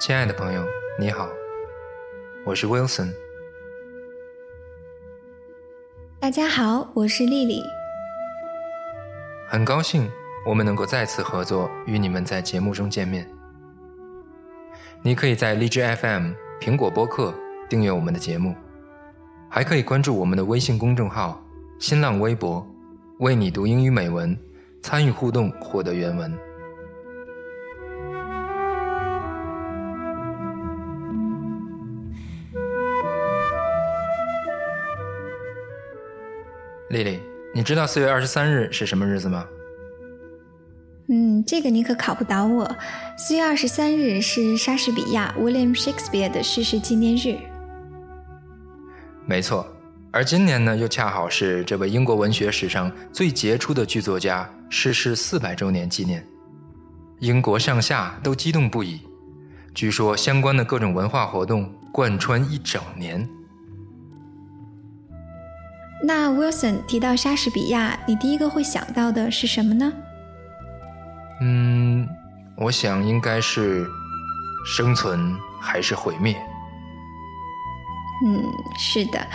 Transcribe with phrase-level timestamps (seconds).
[0.00, 0.66] 亲爱的朋友，
[0.98, 1.28] 你好，
[2.46, 3.12] 我是 Wilson。
[6.18, 7.62] 大家好，我是丽丽。
[9.46, 10.10] 很高兴
[10.46, 13.28] 我们能够再次合作，与你们在节目中见面。
[15.02, 17.34] 你可以在荔枝 FM、苹果播客
[17.68, 18.56] 订阅我们的节目，
[19.50, 21.38] 还可以关注我们的微信公众号、
[21.78, 22.66] 新浪微博，
[23.18, 24.34] 为你读英语美文，
[24.82, 26.49] 参与互动，获得原文。
[36.90, 37.20] 丽丽，
[37.54, 39.46] 你知道四月二十三日是什么日子吗？
[41.08, 42.68] 嗯，这个你可考不倒我。
[43.16, 47.38] 四月二十三日是莎士比亚 William Shakespeare 的逝世纪念日。
[49.24, 49.64] 没错，
[50.10, 56.26] 而今年呢，又恰好是这位英国文学史上最杰出的剧作家逝世四百周年纪念，
[57.20, 59.00] 英国上下都激动不已。
[59.72, 63.28] 据说相关的各种文化活动贯穿一整年。
[66.02, 69.92] 那 Wilson 提到莎士比亚，你第一个会想到的是什么呢？
[71.42, 72.08] 嗯，
[72.56, 73.86] 我想应该是
[74.66, 76.34] 生存还是毁灭。
[78.24, 78.42] 嗯，
[78.78, 79.26] 是的，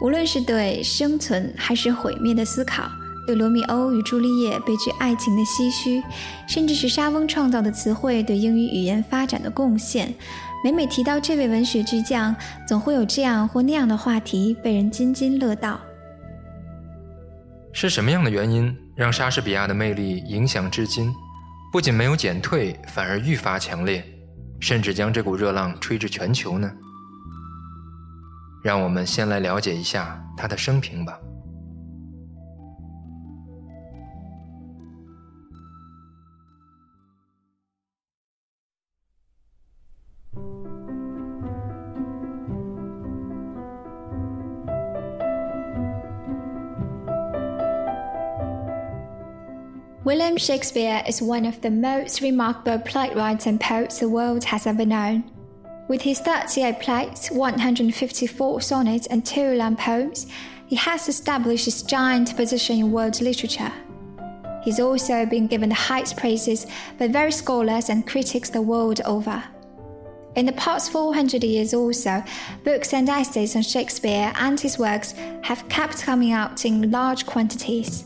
[0.00, 2.90] 无论是对生存还是毁灭的思考，
[3.26, 6.02] 对罗密欧与朱丽叶悲剧爱情的唏嘘，
[6.46, 10.14] 甚至是莎翁创造的词汇对英语语言发展的贡献，
[10.62, 12.34] 每每提到这位文学巨匠，
[12.66, 15.80] 总会有这样或那样的话题被人津津乐道。
[17.84, 21.12] 是什么样的原因让莎士比亚的魅力影响至今？
[21.70, 24.02] 不仅没有减退，反而愈发强烈，
[24.58, 26.72] 甚至将这股热浪吹至全球呢？
[28.62, 31.18] 让我们先来了解一下他的生平吧。
[50.14, 55.24] William Shakespeare is one of the most remarkable playwrights and poets the world has ever known.
[55.88, 60.28] With his 38 plays, 154 sonnets, and two long poems,
[60.68, 63.72] he has established his giant position in world literature.
[64.62, 69.42] He's also been given the highest praises by various scholars and critics the world over.
[70.36, 72.22] In the past 400 years or so,
[72.62, 75.10] books and essays on Shakespeare and his works
[75.42, 78.04] have kept coming out in large quantities.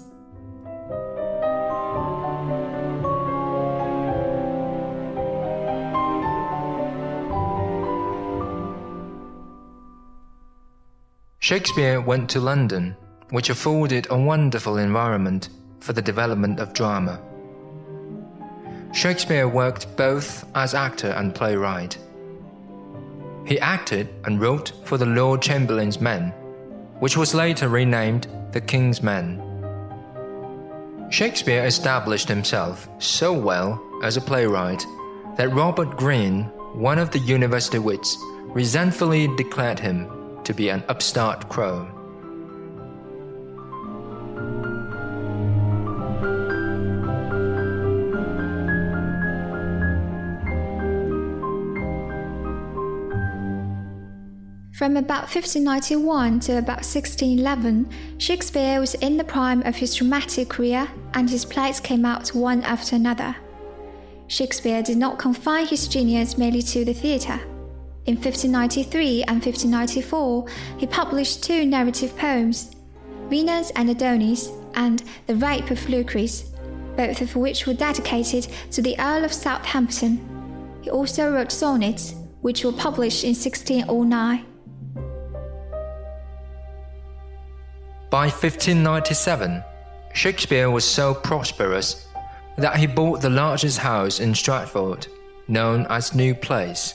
[11.48, 12.94] Shakespeare went to London,
[13.30, 15.48] which afforded a wonderful environment
[15.80, 17.18] for the development of drama.
[18.92, 21.96] Shakespeare worked both as actor and playwright.
[23.46, 26.34] He acted and wrote for the Lord Chamberlain's Men,
[26.98, 29.40] which was later renamed the King's Men.
[31.08, 34.84] Shakespeare established himself so well as a playwright
[35.38, 36.42] that Robert Greene,
[36.74, 38.18] one of the university wits,
[38.52, 40.17] resentfully declared him
[40.48, 41.86] to be an upstart crow.
[54.72, 60.88] From about 1591 to about 1611, Shakespeare was in the prime of his dramatic career
[61.12, 63.36] and his plays came out one after another.
[64.28, 67.38] Shakespeare did not confine his genius merely to the theatre.
[68.08, 70.46] In 1593 and 1594,
[70.78, 72.74] he published two narrative poems,
[73.28, 76.44] Venus and Adonis and The Rape of Lucrece,
[76.96, 80.26] both of which were dedicated to the Earl of Southampton.
[80.80, 84.46] He also wrote sonnets, which were published in 1609.
[88.08, 89.62] By 1597,
[90.14, 92.06] Shakespeare was so prosperous
[92.56, 95.06] that he bought the largest house in Stratford,
[95.46, 96.94] known as New Place.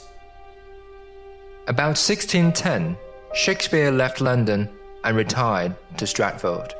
[1.65, 2.97] About 1610,
[3.33, 4.67] Shakespeare left London
[5.05, 6.73] and retired to Stratford,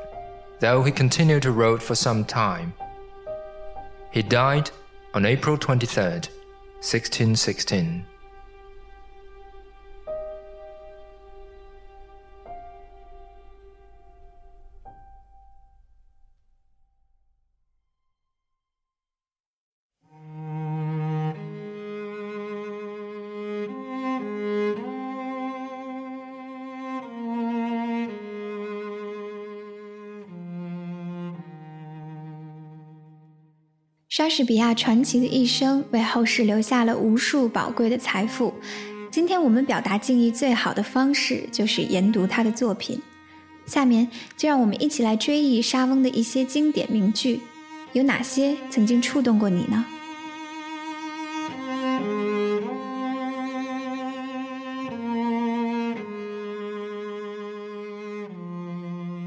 [0.60, 2.74] though he continued to write for some time.
[4.10, 4.70] He died
[5.14, 8.04] on April 23, 1616.
[34.16, 38.54] 莎士比亚传奇的一生为后世留下了无数宝贵的财富。
[39.10, 43.02] 今天我们表达敬意最好的方式就是研读他的作品。
[43.66, 47.40] 下面就让我们一起来追忆莎翁的一些经典名句，
[47.92, 49.84] 有哪些曾经触动过你呢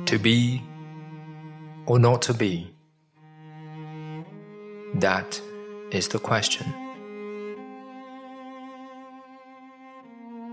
[0.06, 0.62] ？To be
[1.86, 2.76] or not to be.
[4.99, 5.39] That
[5.91, 6.65] is the question.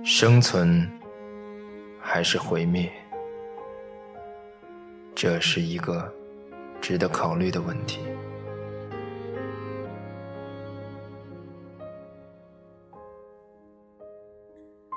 [0.04, 0.86] 生存
[1.98, 2.92] 还是毁灭，
[5.14, 6.12] 这是一个
[6.82, 8.00] 值得考虑的问题。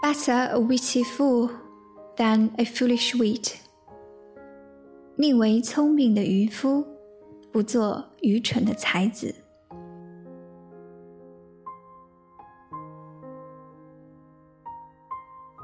[0.04, 1.50] Better a witty fool
[2.18, 3.54] than a foolish wit。
[5.16, 6.97] 宁为聪明的愚夫。
[7.57, 9.35] 不做愚蠢的才子。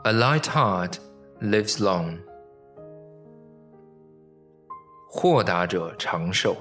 [0.05, 0.99] A light heart
[1.41, 2.19] lives long。
[5.11, 6.56] 豁达者长寿。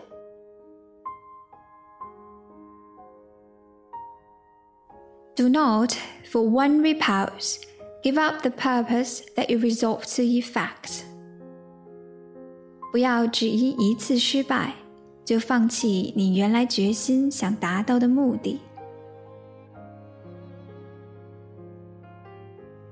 [5.35, 5.93] Do not,
[6.25, 7.59] for one repulse,
[8.01, 11.03] give up the purpose that you resolve to effect。
[12.91, 14.80] 不要只因一次失败。
[15.25, 18.59] 就放弃你原来决心想达到的目的。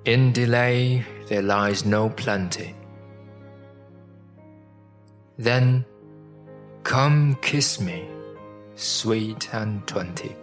[0.06, 2.76] In delay there lies no plenty.
[5.40, 5.84] Then
[6.84, 8.04] come kiss me,
[8.76, 10.36] sweet and twenty.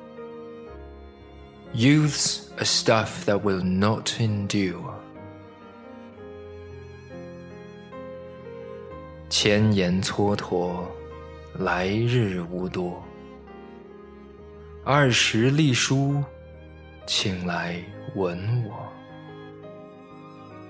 [1.74, 4.94] Youth's a stuff that will not endure.
[9.30, 10.86] 千言蹉跎。
[11.59, 13.03] 来日无多，
[14.83, 16.23] 二十隶书，
[17.07, 17.81] 请来
[18.13, 18.87] 吻我。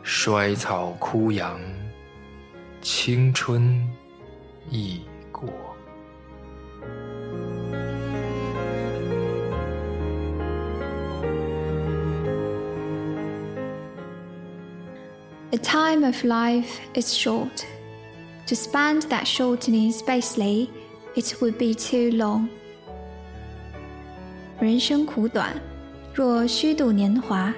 [0.02, 1.60] 衰草枯杨，
[2.82, 3.86] 青春
[4.70, 5.50] 已过。
[15.52, 17.66] The time of life is short.
[18.48, 20.70] To spend that shortening spacely,
[21.17, 22.49] it would be too long.
[24.61, 25.61] 人生苦短，
[26.15, 27.53] 若虚度年华，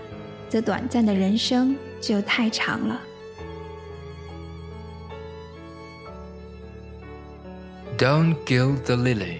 [0.48, 3.00] 则短暂的人生就太长了。
[7.98, 9.38] Don't gild the lily，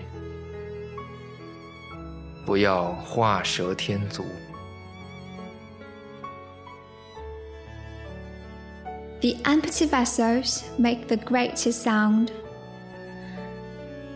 [2.47, 4.25] 不要画蛇添足。
[9.21, 12.29] The empty vessels make the greatest sound.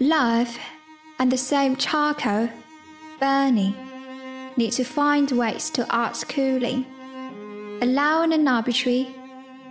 [0.00, 0.58] Love
[1.18, 2.48] and the same charcoal,
[3.20, 3.74] burning,
[4.56, 6.84] need to find ways to art cooling.
[7.80, 9.08] Allowing an arbitrary,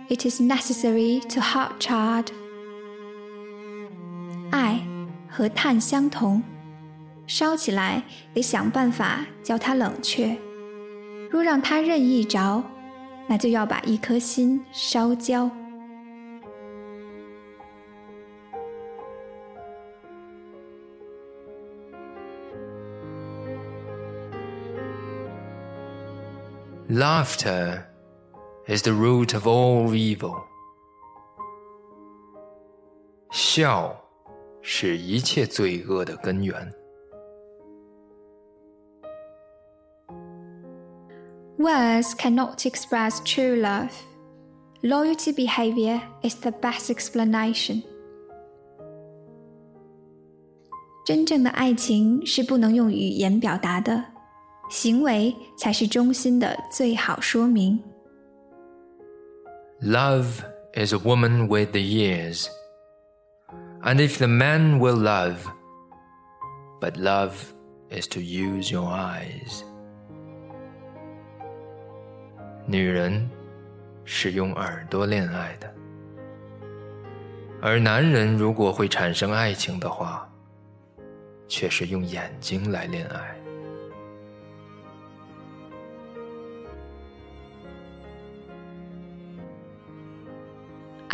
[0.08, 2.28] it is necessary to hot charred.
[4.50, 4.80] 爱
[5.28, 6.42] 和碳相同，
[7.26, 8.02] 烧起来
[8.34, 10.36] 得想办法叫它冷却。
[11.30, 12.62] 若让它任意着，
[13.26, 15.50] 那就要把一颗心烧焦。
[26.96, 27.86] Laughter
[28.68, 30.36] is the root of all evil.
[33.30, 33.96] 笑
[34.60, 36.72] 是一切罪恶的根源。
[41.58, 43.92] Words cannot express true love.
[44.82, 47.82] Loyalty behavior is the best explanation.
[51.04, 54.04] 真正的爱情是不能用语言表达的，
[54.70, 57.78] 行为才是忠心的最好说明。
[59.80, 60.42] Love
[60.74, 62.46] is a woman with the years.
[63.82, 65.38] And if the man will love,
[66.80, 67.32] but love
[67.90, 69.62] is to use your eyes.
[72.64, 73.28] 女人
[74.04, 75.74] 是用耳朵恋爱的，
[77.60, 80.28] 而男人如果会产生爱情的话，
[81.48, 83.36] 却是用眼睛来恋爱。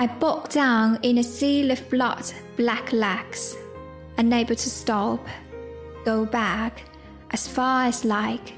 [0.02, 3.56] I bogged down in a sea of blood, black legs,
[4.16, 5.20] unable to stop,
[6.04, 6.82] go back
[7.32, 8.54] as far as like.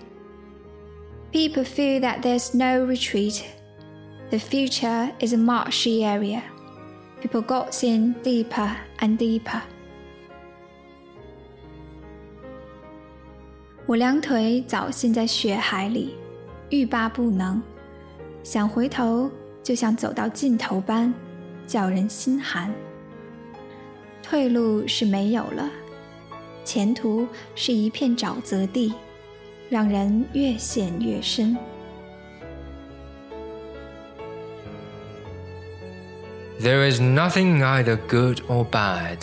[1.33, 3.45] People feel that there's no retreat.
[4.31, 6.43] The future is a marshy area.
[7.23, 9.63] People got in deeper and deeper.
[13.87, 16.15] 我两腿早陷在血海里，
[16.69, 17.61] 欲罢不能，
[18.45, 19.31] 想回头
[19.63, 21.13] 就像走到尽头般。
[21.68, 22.74] 叫人心寒。
[24.22, 25.70] 退路是没有了，
[26.64, 28.94] 前途是一片沼泽地，
[29.70, 31.56] 让人越陷越深。
[36.60, 39.20] There is nothing either good or bad,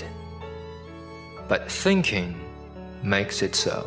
[1.48, 2.34] but thinking
[3.02, 3.86] makes it so.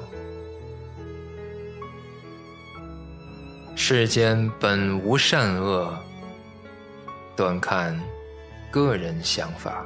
[3.75, 5.97] 世间本无善恶，
[7.35, 8.01] 端看
[8.74, 9.84] 个人想法。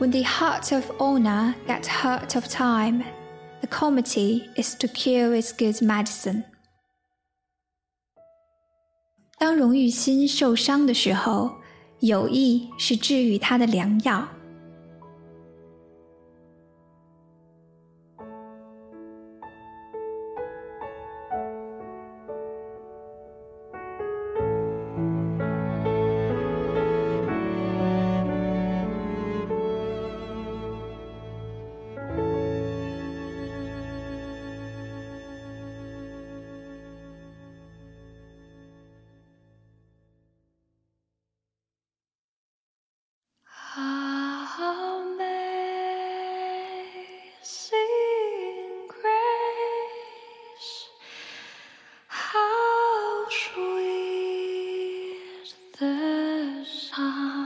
[0.00, 3.04] When the heart of honor gets hurt of time,
[3.60, 6.44] the comedy is to cure its good medicine.
[9.38, 11.52] 当荣誉心受伤的时候，
[12.00, 14.28] 友谊是治愈它的良药。
[55.79, 55.85] 的
[56.65, 57.38] 伤。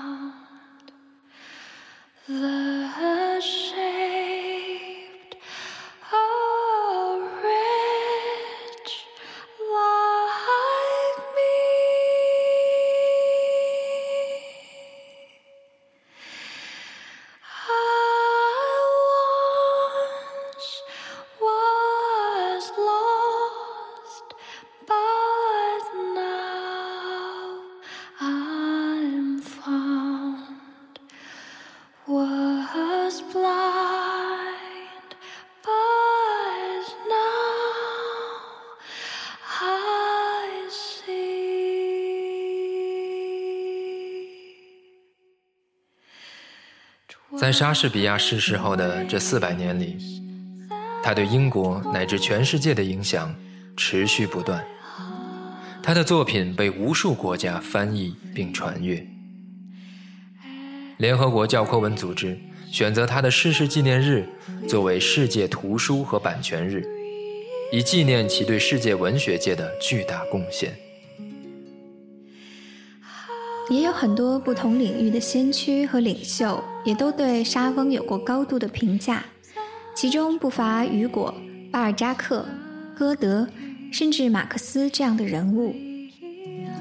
[47.43, 49.97] 在莎士比亚逝世后的这四百年里，
[51.03, 53.35] 他对英国乃至全世界的影响
[53.75, 54.63] 持续不断。
[55.83, 59.05] 他的作品被无数国家翻译并传阅。
[60.95, 62.39] 联合国教科文组织
[62.71, 64.25] 选择他的逝世纪念日
[64.65, 66.81] 作为世界图书和版权日，
[67.73, 70.73] 以纪念其对世界文学界的巨大贡献。
[73.69, 79.23] 也有很多不同领域的先驱和领袖，也都对沙翁有过高度的评价，
[79.95, 81.33] 其中不乏雨果、
[81.71, 82.45] 巴尔扎克、
[82.95, 83.47] 歌德，
[83.91, 85.75] 甚至马克思这样的人物。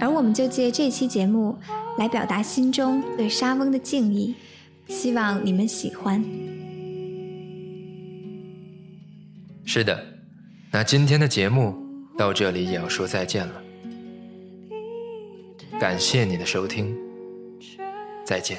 [0.00, 1.56] 而我们就借这期节目
[1.96, 4.34] 来表达心中对沙翁的敬意，
[4.88, 6.24] 希望你们喜欢。
[9.64, 10.04] 是的，
[10.72, 11.76] 那今天的节目
[12.18, 13.62] 到这里也要说再见了，
[15.78, 16.92] 感谢你的收听，
[18.24, 18.58] 再见。